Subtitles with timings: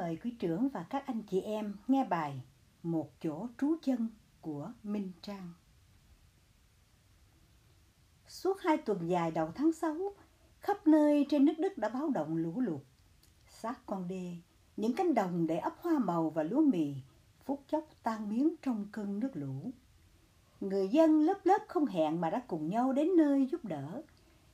[0.00, 2.42] mời quý trưởng và các anh chị em nghe bài
[2.82, 4.08] Một chỗ trú chân
[4.40, 5.52] của Minh Trang.
[8.26, 9.96] Suốt hai tuần dài đầu tháng 6,
[10.60, 12.80] khắp nơi trên nước Đức đã báo động lũ lụt.
[13.48, 14.36] Sát con đê,
[14.76, 16.94] những cánh đồng để ấp hoa màu và lúa mì,
[17.44, 19.70] phút chốc tan biến trong cơn nước lũ.
[20.60, 24.02] Người dân lớp lớp không hẹn mà đã cùng nhau đến nơi giúp đỡ.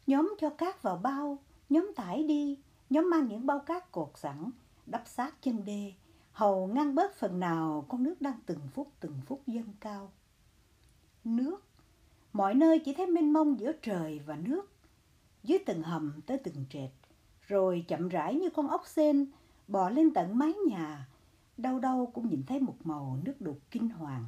[0.07, 1.39] Nhóm cho cát vào bao,
[1.69, 2.59] nhóm tải đi,
[2.91, 4.51] nhóm mang những bao cát cột sẵn,
[4.87, 5.93] đắp sát chân đê,
[6.33, 10.13] hầu ngăn bớt phần nào con nước đang từng phút từng phút dâng cao.
[11.25, 11.65] Nước,
[12.33, 14.73] mọi nơi chỉ thấy mênh mông giữa trời và nước,
[15.43, 16.91] dưới từng hầm tới từng trệt,
[17.41, 19.27] rồi chậm rãi như con ốc sên
[19.69, 21.09] bò lên tận mái nhà,
[21.57, 24.25] đâu đâu cũng nhìn thấy một màu nước đục kinh hoàng.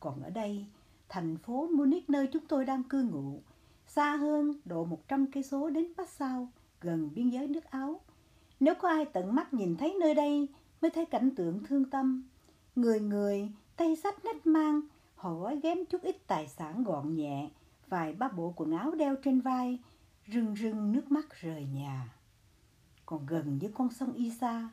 [0.00, 0.66] Còn ở đây,
[1.08, 3.42] thành phố Munich nơi chúng tôi đang cư ngụ,
[3.86, 6.48] xa hơn độ 100 cây số đến Passau,
[6.80, 8.00] gần biên giới nước Áo,
[8.64, 10.48] nếu có ai tận mắt nhìn thấy nơi đây
[10.82, 12.28] mới thấy cảnh tượng thương tâm.
[12.76, 14.80] Người người, tay sách nách mang,
[15.14, 17.50] họ gói ghém chút ít tài sản gọn nhẹ,
[17.88, 19.78] vài ba bộ quần áo đeo trên vai,
[20.32, 22.14] rưng rưng nước mắt rời nhà.
[23.06, 24.68] Còn gần với con sông Isa,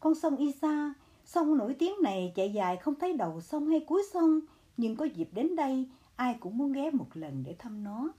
[0.00, 4.02] con sông Isa, sông nổi tiếng này chạy dài không thấy đầu sông hay cuối
[4.12, 4.40] sông,
[4.76, 8.12] nhưng có dịp đến đây, ai cũng muốn ghé một lần để thăm nó.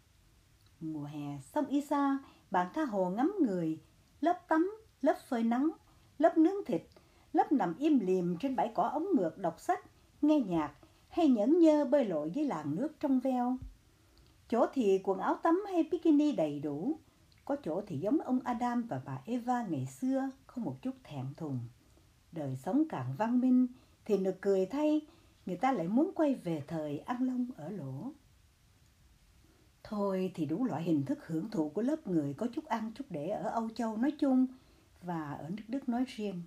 [0.80, 2.18] Mùa hè, sông Isa,
[2.52, 3.80] bạn tha hồ ngắm người,
[4.22, 5.70] lớp tắm, lớp phơi nắng,
[6.18, 6.82] lớp nướng thịt,
[7.34, 9.80] lớp nằm im lìm trên bãi cỏ ống ngược đọc sách,
[10.22, 10.74] nghe nhạc
[11.08, 13.58] hay nhẫn nhơ bơi lội với làn nước trong veo.
[14.50, 17.00] Chỗ thì quần áo tắm hay bikini đầy đủ,
[17.46, 21.26] có chỗ thì giống ông Adam và bà Eva ngày xưa, không một chút thẹn
[21.38, 21.60] thùng.
[22.32, 23.68] Đời sống càng văn minh
[24.06, 25.02] thì nực cười thay,
[25.46, 28.12] người ta lại muốn quay về thời ăn lông ở lỗ.
[29.84, 33.06] Thôi thì đủ loại hình thức hưởng thụ của lớp người có chút ăn chút
[33.10, 34.48] để ở Âu Châu nói chung–
[35.04, 36.42] và ở nước Đức nói riêng.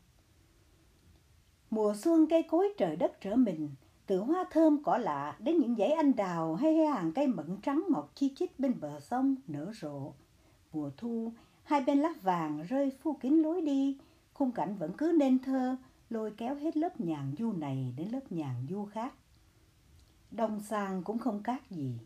[1.71, 3.71] Mùa xuân cây cối trời đất trở mình,
[4.07, 7.85] từ hoa thơm cỏ lạ đến những dãy anh đào hay hàng cây mận trắng
[7.91, 10.13] mọc chi chít bên bờ sông nở rộ.
[10.73, 11.33] Mùa thu,
[11.65, 13.99] hai bên lá vàng rơi phu kín lối đi,
[14.35, 15.77] khung cảnh vẫn cứ nên thơ,
[16.11, 19.15] lôi kéo hết lớp nhàn du này đến lớp nhàn du khác.
[20.31, 21.99] Đông sang cũng không khác gì,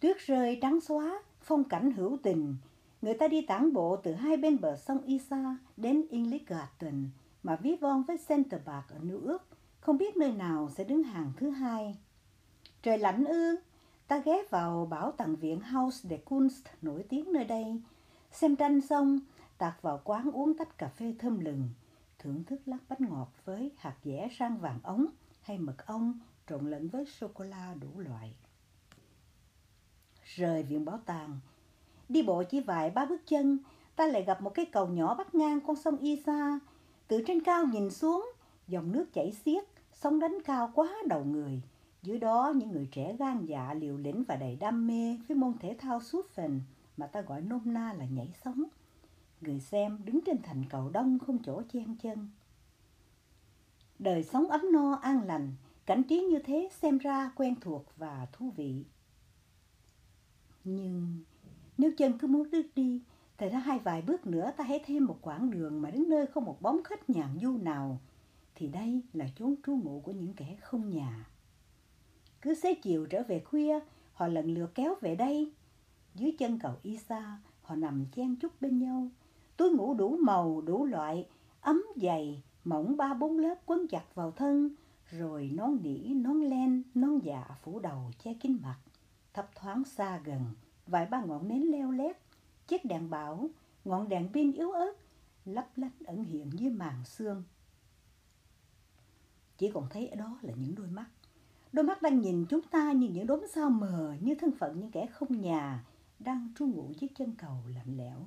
[0.00, 2.56] tuyết rơi trắng xóa, phong cảnh hữu tình,
[3.04, 7.08] Người ta đi tản bộ từ hai bên bờ sông Isa đến Inliggarten
[7.42, 9.42] mà ví von với Centerbach ở New York,
[9.80, 11.98] không biết nơi nào sẽ đứng hàng thứ hai.
[12.82, 13.56] Trời lạnh ư,
[14.06, 17.82] ta ghé vào bảo tàng viện House de Kunst nổi tiếng nơi đây,
[18.32, 19.20] xem tranh xong,
[19.58, 21.68] tạt vào quán uống tách cà phê thơm lừng,
[22.18, 25.06] thưởng thức lát bánh ngọt với hạt dẻ rang vàng ống
[25.40, 28.34] hay mật ong trộn lẫn với sô-cô-la đủ loại.
[30.24, 31.40] Rời viện bảo tàng,
[32.08, 33.58] Đi bộ chỉ vài ba bước chân,
[33.96, 36.58] ta lại gặp một cái cầu nhỏ bắt ngang con sông Isa.
[37.08, 38.32] Từ trên cao nhìn xuống,
[38.68, 41.62] dòng nước chảy xiết, sóng đánh cao quá đầu người.
[42.02, 45.52] Dưới đó những người trẻ gan dạ liều lĩnh và đầy đam mê với môn
[45.60, 46.60] thể thao suốt phần
[46.96, 48.64] mà ta gọi nôm na là nhảy sóng.
[49.40, 52.28] Người xem đứng trên thành cầu đông không chỗ chen chân.
[53.98, 55.52] Đời sống ấm no an lành,
[55.86, 58.84] cảnh trí như thế xem ra quen thuộc và thú vị.
[60.64, 61.24] Nhưng
[61.78, 63.02] nếu chân cứ muốn đứt đi,
[63.38, 66.26] thì ra hai vài bước nữa ta hãy thêm một quãng đường mà đến nơi
[66.26, 68.00] không một bóng khách nhàn du nào.
[68.54, 71.26] Thì đây là chốn trú ngụ của những kẻ không nhà.
[72.40, 73.80] Cứ xế chiều trở về khuya,
[74.12, 75.52] họ lần lượt kéo về đây.
[76.14, 79.08] Dưới chân cầu Isa, họ nằm chen chúc bên nhau.
[79.56, 81.26] Túi ngủ đủ màu, đủ loại,
[81.60, 84.70] ấm dày, mỏng ba bốn lớp quấn chặt vào thân,
[85.10, 88.78] rồi nón nỉ, nón len, nón dạ phủ đầu che kín mặt,
[89.34, 90.40] thấp thoáng xa gần,
[90.86, 92.16] vài ba ngọn nến leo lét,
[92.66, 93.48] chiếc đèn bảo,
[93.84, 94.92] ngọn đèn pin yếu ớt,
[95.44, 97.42] lấp lánh ẩn hiện dưới màn xương.
[99.58, 101.06] Chỉ còn thấy ở đó là những đôi mắt.
[101.72, 104.90] Đôi mắt đang nhìn chúng ta như những đốm sao mờ, như thân phận những
[104.90, 105.84] kẻ không nhà,
[106.18, 108.18] đang trú ngụ dưới chân cầu lạnh lẽo.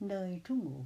[0.00, 0.84] Nơi trú ngụ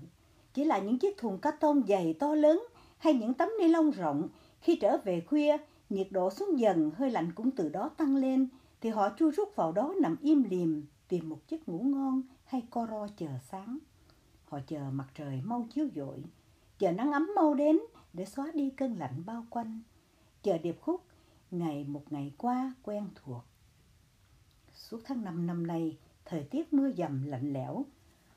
[0.55, 2.65] chỉ là những chiếc thùng cát tông dày to lớn
[2.99, 4.29] hay những tấm ni lông rộng.
[4.61, 5.57] Khi trở về khuya,
[5.91, 8.49] nhiệt độ xuống dần, hơi lạnh cũng từ đó tăng lên,
[8.83, 12.63] thì họ chui rút vào đó nằm im lìm tìm một giấc ngủ ngon hay
[12.71, 13.79] co ro chờ sáng.
[14.45, 16.25] Họ chờ mặt trời mau chiếu dội,
[16.79, 17.79] chờ nắng ấm mau đến
[18.13, 19.81] để xóa đi cơn lạnh bao quanh,
[20.43, 21.05] chờ điệp khúc
[21.51, 23.45] ngày một ngày qua quen thuộc.
[24.73, 27.85] Suốt tháng năm năm nay, thời tiết mưa dầm lạnh lẽo,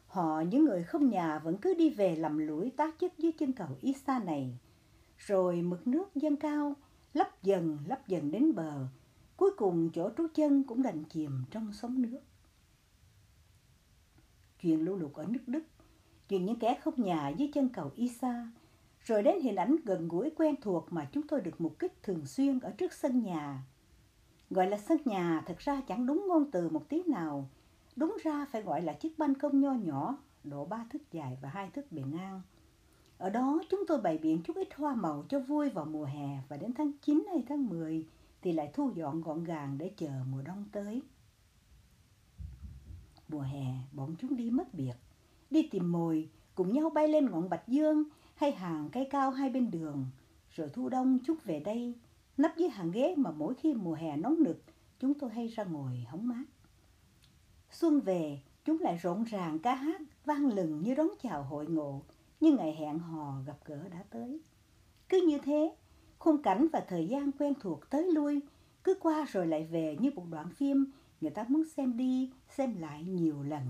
[0.08, 3.54] họ những người không nhà vẫn cứ đi về làm lũi tác chất dưới chân
[3.54, 4.58] cầu Isa này.
[5.18, 6.74] Rồi mực nước dâng cao,
[7.14, 8.88] lấp dần lấp dần đến bờ,
[9.38, 12.20] Cuối cùng chỗ trú chân cũng đành chìm trong sóng nước.
[14.62, 15.64] Chuyện lũ lụt ở nước Đức,
[16.30, 18.52] chuyện những kẻ không nhà dưới chân cầu Isa,
[19.00, 22.26] rồi đến hình ảnh gần gũi quen thuộc mà chúng tôi được mục kích thường
[22.26, 23.64] xuyên ở trước sân nhà.
[24.50, 27.50] Gọi là sân nhà thật ra chẳng đúng ngôn từ một tí nào.
[27.96, 31.50] Đúng ra phải gọi là chiếc ban công nho nhỏ, độ ba thước dài và
[31.50, 32.42] hai thước bề ngang.
[33.18, 36.40] Ở đó chúng tôi bày biện chút ít hoa màu cho vui vào mùa hè
[36.50, 38.08] và đến tháng 9 hay tháng 10
[38.46, 41.02] thì lại thu dọn gọn gàng để chờ mùa đông tới.
[43.28, 44.94] Mùa hè, bọn chúng đi mất biệt,
[45.50, 48.04] đi tìm mồi, cùng nhau bay lên ngọn bạch dương
[48.36, 50.06] hay hàng cây cao hai bên đường.
[50.50, 51.94] Rồi thu đông chúng về đây,
[52.38, 54.64] nấp dưới hàng ghế mà mỗi khi mùa hè nóng nực,
[55.00, 56.46] chúng tôi hay ra ngồi hóng mát.
[57.72, 62.02] Xuân về, chúng lại rộn ràng ca hát, vang lừng như đón chào hội ngộ,
[62.40, 64.42] như ngày hẹn hò gặp gỡ đã tới.
[65.10, 65.76] Cứ như thế,
[66.26, 68.42] khung cảnh và thời gian quen thuộc tới lui,
[68.84, 70.86] cứ qua rồi lại về như một đoạn phim
[71.22, 73.64] người ta muốn xem đi, xem lại nhiều lần.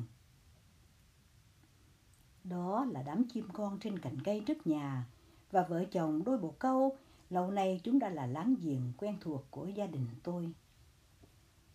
[2.43, 5.05] Đó là đám chim con trên cành cây trước nhà
[5.51, 6.97] và vợ chồng đôi bồ câu,
[7.29, 10.53] lâu nay chúng đã là láng giềng quen thuộc của gia đình tôi.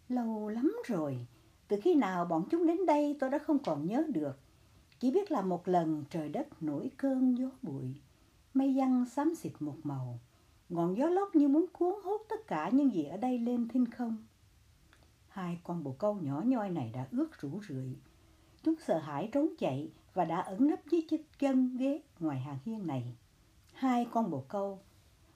[0.08, 1.26] Lâu lắm rồi,
[1.68, 4.38] từ khi nào bọn chúng đến đây tôi đã không còn nhớ được.
[4.98, 7.94] Chỉ biết là một lần trời đất nổi cơn gió bụi,
[8.54, 10.18] mây văng xám xịt một màu,
[10.70, 13.86] ngọn gió lốc như muốn cuốn hút tất cả những gì ở đây lên thinh
[13.90, 14.16] không.
[15.28, 17.96] Hai con bồ câu nhỏ nhoi này đã ướt rũ rượi.
[18.62, 22.58] Chúng sợ hãi trốn chạy và đã ẩn nấp dưới chiếc chân ghế ngoài hàng
[22.64, 23.16] hiên này.
[23.72, 24.78] Hai con bồ câu,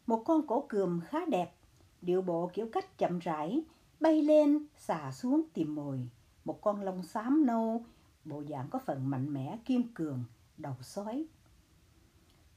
[0.06, 1.54] một con cổ cườm khá đẹp,
[2.02, 3.64] điệu bộ kiểu cách chậm rãi,
[4.00, 6.08] bay lên, xà xuống tìm mồi.
[6.44, 7.84] Một con lông xám nâu,
[8.25, 10.25] bộ dạng có phần mạnh mẽ, kiên cường,
[10.56, 11.26] đầu sói.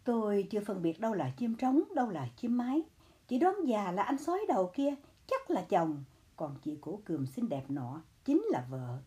[0.07, 2.83] Tôi chưa phân biệt đâu là chim trống, đâu là chim mái.
[3.27, 4.95] Chỉ đoán già là anh sói đầu kia,
[5.27, 6.03] chắc là chồng,
[6.35, 8.97] còn chị cổ cườm xinh đẹp nọ chính là vợ.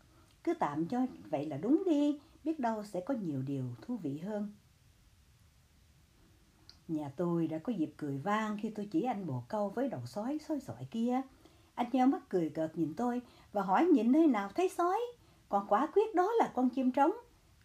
[0.44, 4.18] Cứ tạm cho vậy là đúng đi, biết đâu sẽ có nhiều điều thú vị
[4.18, 4.52] hơn.
[6.88, 10.00] Nhà tôi đã có dịp cười vang khi tôi chỉ anh bồ câu với đầu
[10.06, 11.20] sói sói sỏi kia.
[11.74, 15.00] Anh nheo mắt cười cợt nhìn tôi và hỏi nhìn nơi nào thấy sói.
[15.48, 17.12] Còn quả quyết đó là con chim trống.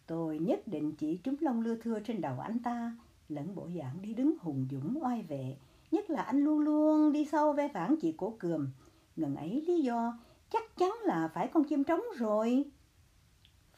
[0.06, 2.96] Tôi nhất định chỉ trúng lông lưa thưa trên đầu anh ta,
[3.28, 5.56] lẫn bộ dạng đi đứng hùng dũng oai vệ.
[5.90, 8.68] Nhất là anh luôn luôn đi sau ve vãn chị cổ cườm.
[9.16, 10.18] Ngần ấy lý do
[10.50, 12.64] chắc chắn là phải con chim trống rồi.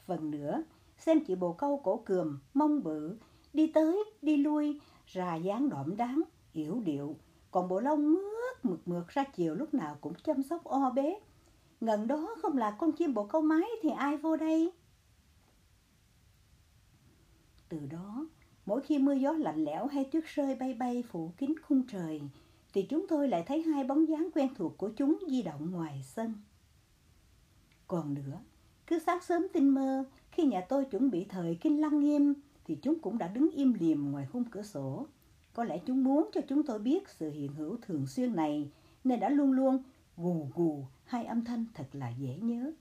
[0.06, 0.62] Phần nữa,
[0.98, 3.18] xem chị bồ câu cổ cườm, mông bự,
[3.52, 6.22] đi tới, đi lui, ra dáng đỏm đáng,
[6.52, 7.16] yểu điệu,
[7.50, 11.20] còn bộ lông mướt mượt mượt ra chiều lúc nào cũng chăm sóc o bế.
[11.80, 14.72] Ngần đó không là con chim bồ câu mái thì ai vô đây?
[17.68, 18.26] Từ đó,
[18.68, 22.20] mỗi khi mưa gió lạnh lẽo hay tuyết rơi bay bay phủ kín khung trời,
[22.72, 26.02] thì chúng tôi lại thấy hai bóng dáng quen thuộc của chúng di động ngoài
[26.04, 26.34] sân.
[27.86, 28.40] Còn nữa,
[28.86, 32.34] cứ sáng sớm tinh mơ, khi nhà tôi chuẩn bị thời kinh lăng nghiêm,
[32.64, 35.06] thì chúng cũng đã đứng im liềm ngoài khung cửa sổ.
[35.52, 38.70] Có lẽ chúng muốn cho chúng tôi biết sự hiện hữu thường xuyên này,
[39.04, 39.82] nên đã luôn luôn
[40.16, 42.72] gù gù hai âm thanh thật là dễ nhớ.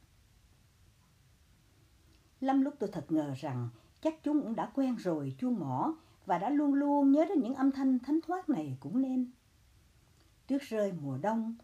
[2.42, 3.70] Lắm lúc tôi thật ngờ rằng
[4.02, 5.96] chắc chúng cũng đã quen rồi chuông mỏ
[6.26, 9.32] và đã luôn luôn nhớ đến những âm thanh thánh thoát này cũng nên.
[10.48, 11.56] Tuyết rơi mùa đông,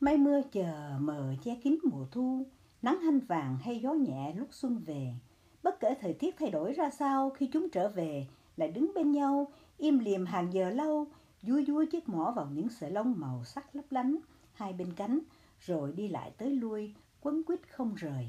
[0.00, 2.46] mây mưa chờ mờ che kín mùa thu,
[2.82, 5.14] nắng hanh vàng hay gió nhẹ lúc xuân về.
[5.62, 8.26] Bất kể thời tiết thay đổi ra sao khi chúng trở về,
[8.56, 11.06] lại đứng bên nhau, im liềm hàng giờ lâu,
[11.42, 14.16] vui vui chiếc mỏ vào những sợi lông màu sắc lấp lánh,
[14.52, 15.18] hai bên cánh,
[15.60, 18.28] rồi đi lại tới lui, quấn quýt không rời.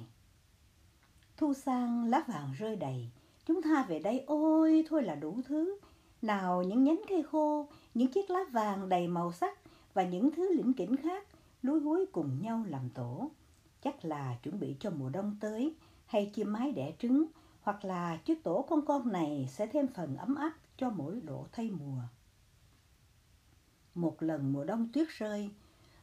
[1.37, 3.09] Thu sang lá vàng rơi đầy,
[3.47, 5.77] chúng ta về đây ôi thôi là đủ thứ.
[6.21, 9.59] Nào những nhánh cây khô, những chiếc lá vàng đầy màu sắc
[9.93, 11.27] và những thứ lĩnh kỉnh khác
[11.61, 13.31] lúi húi cùng nhau làm tổ.
[13.81, 15.75] Chắc là chuẩn bị cho mùa đông tới,
[16.05, 17.25] hay chim mái đẻ trứng,
[17.61, 21.45] hoặc là chiếc tổ con con này sẽ thêm phần ấm áp cho mỗi độ
[21.51, 22.01] thay mùa.
[23.95, 25.49] Một lần mùa đông tuyết rơi,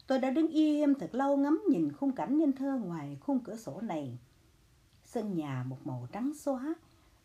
[0.07, 3.57] tôi đã đứng im thật lâu ngắm nhìn khung cảnh nên thơ ngoài khung cửa
[3.57, 4.19] sổ này.
[5.05, 6.75] Sân nhà một màu trắng xóa,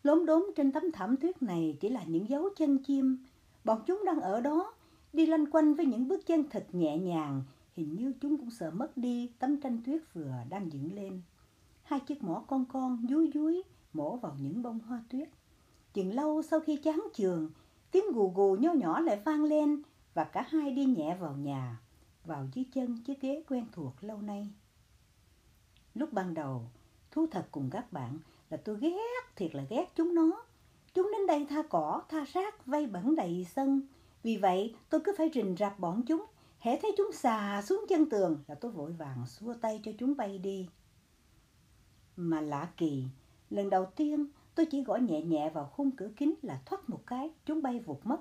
[0.02, 3.18] lốm đốm trên tấm thảm tuyết này chỉ là những dấu chân chim.
[3.64, 4.74] Bọn chúng đang ở đó,
[5.12, 7.42] đi lanh quanh với những bước chân thật nhẹ nhàng,
[7.76, 11.22] hình như chúng cũng sợ mất đi tấm tranh tuyết vừa đang dựng lên.
[11.82, 15.28] Hai chiếc mỏ con con dúi dúi mổ vào những bông hoa tuyết.
[15.92, 17.50] Chừng lâu sau khi chán trường,
[17.90, 19.82] tiếng gù gù nhỏ nhỏ lại vang lên
[20.14, 21.80] và cả hai đi nhẹ vào nhà,
[22.24, 24.50] vào dưới chân chiếc ghế quen thuộc lâu nay.
[25.94, 26.62] Lúc ban đầu,
[27.10, 28.18] thú thật cùng các bạn
[28.50, 30.44] là tôi ghét thiệt là ghét chúng nó.
[30.94, 33.82] Chúng đến đây tha cỏ, tha rác, vây bẩn đầy sân.
[34.22, 36.24] Vì vậy, tôi cứ phải rình rạp bọn chúng.
[36.58, 40.16] Hễ thấy chúng xà xuống chân tường là tôi vội vàng xua tay cho chúng
[40.16, 40.68] bay đi.
[42.16, 43.04] Mà lạ kỳ,
[43.50, 47.00] lần đầu tiên tôi chỉ gõ nhẹ nhẹ vào khung cửa kính là thoát một
[47.06, 48.20] cái, chúng bay vụt mất.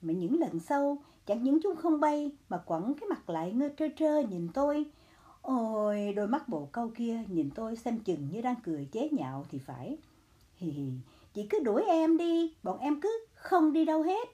[0.00, 3.68] Mà những lần sau, chẳng những chúng không bay mà quẳng cái mặt lại ngơ
[3.76, 4.90] trơ trơ nhìn tôi.
[5.42, 9.46] Ôi, đôi mắt bồ câu kia nhìn tôi xem chừng như đang cười chế nhạo
[9.50, 9.96] thì phải.
[10.56, 10.92] Hì hì,
[11.34, 14.28] chị cứ đuổi em đi, bọn em cứ không đi đâu hết.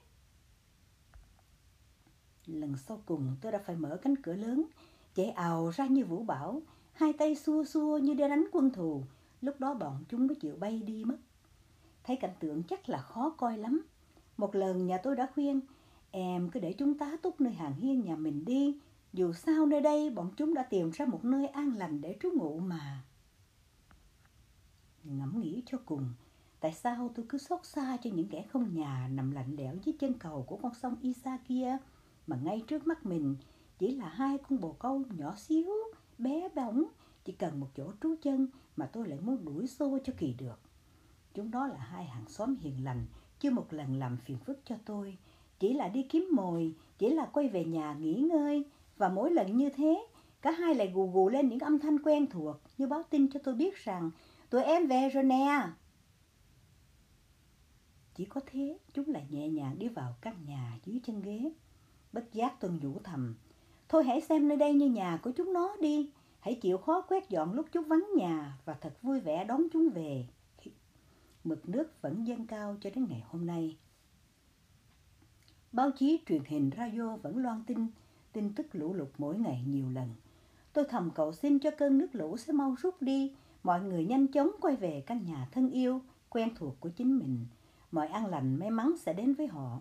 [2.45, 4.63] Lần sau cùng tôi đã phải mở cánh cửa lớn,
[5.15, 6.61] chạy ào ra như vũ bão,
[6.93, 9.03] hai tay xua xua như để đánh quân thù.
[9.41, 11.17] Lúc đó bọn chúng mới chịu bay đi mất.
[12.03, 13.81] Thấy cảnh tượng chắc là khó coi lắm.
[14.37, 15.61] Một lần nhà tôi đã khuyên,
[16.11, 18.79] em cứ để chúng ta túc nơi hàng hiên nhà mình đi.
[19.13, 22.29] Dù sao nơi đây bọn chúng đã tìm ra một nơi an lành để trú
[22.35, 23.03] ngụ mà.
[25.03, 26.13] Ngẫm nghĩ cho cùng,
[26.59, 29.95] tại sao tôi cứ xót xa cho những kẻ không nhà nằm lạnh lẽo dưới
[29.99, 31.77] chân cầu của con sông Isa kia,
[32.27, 33.35] mà ngay trước mắt mình
[33.77, 35.69] chỉ là hai con bồ câu nhỏ xíu,
[36.17, 36.83] bé bỏng,
[37.25, 38.47] chỉ cần một chỗ trú chân
[38.77, 40.59] mà tôi lại muốn đuổi xô cho kỳ được.
[41.33, 43.05] Chúng đó là hai hàng xóm hiền lành,
[43.39, 45.17] chưa một lần làm phiền phức cho tôi.
[45.59, 48.65] Chỉ là đi kiếm mồi, chỉ là quay về nhà nghỉ ngơi.
[48.97, 50.07] Và mỗi lần như thế,
[50.41, 53.39] cả hai lại gù gù lên những âm thanh quen thuộc như báo tin cho
[53.43, 54.11] tôi biết rằng
[54.49, 55.69] tụi em về rồi nè.
[58.15, 61.51] Chỉ có thế, chúng lại nhẹ nhàng đi vào căn nhà dưới chân ghế.
[62.13, 63.35] Bất giác tôi nhủ thầm,
[63.89, 66.11] thôi hãy xem nơi đây như nhà của chúng nó đi.
[66.39, 69.89] Hãy chịu khó quét dọn lúc chúng vắng nhà và thật vui vẻ đón chúng
[69.89, 70.27] về
[71.47, 73.77] mực nước vẫn dâng cao cho đến ngày hôm nay.
[75.71, 77.87] Báo chí, truyền hình, radio vẫn loan tin,
[78.37, 80.09] tin tức lũ lụt mỗi ngày nhiều lần.
[80.73, 84.27] Tôi thầm cầu xin cho cơn nước lũ sẽ mau rút đi, mọi người nhanh
[84.27, 87.45] chóng quay về căn nhà thân yêu, quen thuộc của chính mình.
[87.91, 89.79] Mọi an lành may mắn sẽ đến với họ.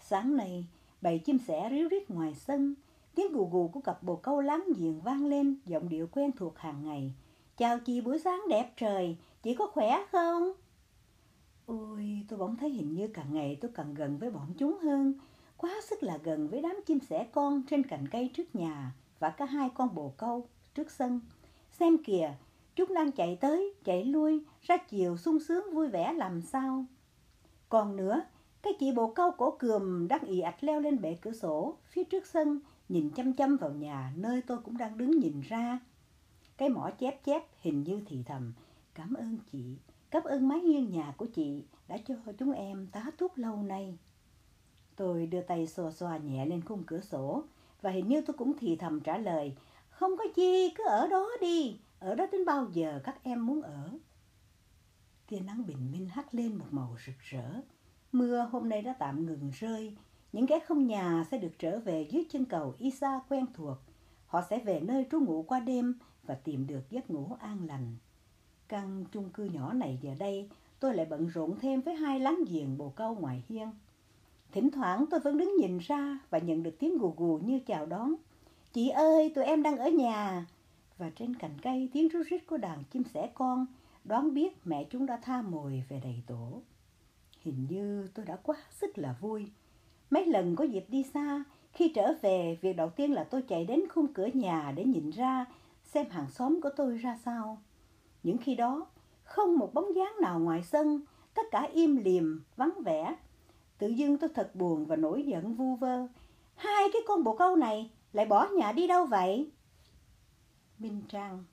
[0.00, 0.66] Sáng nay,
[1.00, 2.74] bầy chim sẻ ríu rít ngoài sân,
[3.14, 6.58] tiếng gù gù của cặp bồ câu láng giềng vang lên, giọng điệu quen thuộc
[6.58, 7.14] hàng ngày.
[7.56, 10.52] Chào chị buổi sáng đẹp trời, Chị có khỏe không?
[11.66, 15.14] Ôi, tôi bỗng thấy hình như càng ngày tôi càng gần với bọn chúng hơn.
[15.64, 19.30] Quá sức là gần với đám chim sẻ con trên cành cây trước nhà và
[19.30, 21.20] cả hai con bồ câu trước sân.
[21.70, 22.32] Xem kìa,
[22.74, 26.84] chúng đang chạy tới, chạy lui, ra chiều sung sướng vui vẻ làm sao.
[27.68, 28.22] Còn nữa,
[28.62, 32.04] cái chị bồ câu cổ cườm đang ì ạch leo lên bệ cửa sổ phía
[32.04, 35.78] trước sân, nhìn chăm chăm vào nhà nơi tôi cũng đang đứng nhìn ra.
[36.56, 38.52] Cái mỏ chép chép hình như thì thầm,
[38.94, 39.76] Cảm ơn chị,
[40.10, 43.98] cảm ơn mái hiên nhà của chị đã cho chúng em tá túc lâu nay.
[44.96, 47.44] Tôi đưa tay xoa xoa nhẹ lên khung cửa sổ
[47.82, 49.54] và hình như tôi cũng thì thầm trả lời
[49.88, 53.62] Không có chi, cứ ở đó đi, ở đó đến bao giờ các em muốn
[53.62, 53.90] ở.
[55.28, 57.60] Tia nắng bình minh hắt lên một màu rực rỡ.
[58.12, 59.96] Mưa hôm nay đã tạm ngừng rơi.
[60.32, 63.76] Những kẻ không nhà sẽ được trở về dưới chân cầu Isa quen thuộc.
[64.26, 67.96] Họ sẽ về nơi trú ngụ qua đêm và tìm được giấc ngủ an lành.
[68.68, 70.48] Căn chung cư nhỏ này giờ đây,
[70.80, 73.70] tôi lại bận rộn thêm với hai láng giềng bồ câu ngoài hiên.
[74.54, 77.86] Thỉnh thoảng tôi vẫn đứng nhìn ra và nhận được tiếng gù gù như chào
[77.86, 78.14] đón.
[78.72, 80.46] Chị ơi, tụi em đang ở nhà.
[80.98, 83.66] Và trên cành cây tiếng rú rít của đàn chim sẻ con
[84.04, 86.62] đoán biết mẹ chúng đã tha mồi về đầy tổ.
[87.40, 89.50] Hình như tôi đã quá sức là vui.
[90.10, 93.64] Mấy lần có dịp đi xa, khi trở về, việc đầu tiên là tôi chạy
[93.64, 95.46] đến khung cửa nhà để nhìn ra
[95.84, 97.58] xem hàng xóm của tôi ra sao.
[98.22, 98.86] Những khi đó,
[99.22, 101.00] không một bóng dáng nào ngoài sân,
[101.34, 103.16] tất cả im lìm, vắng vẻ.
[103.78, 106.06] Tự dưng tôi thật buồn và nổi giận vu vơ.
[106.54, 109.50] Hai cái con bồ câu này lại bỏ nhà đi đâu vậy?
[110.78, 111.44] Minh Trang